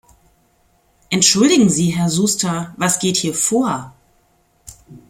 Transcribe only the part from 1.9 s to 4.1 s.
Herr Susta, was geht hier vor?